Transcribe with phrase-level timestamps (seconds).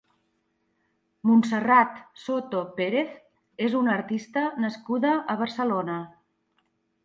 [1.31, 3.13] Montserrat Soto Pérez
[3.69, 6.03] és una artista nascuda a Barcelona.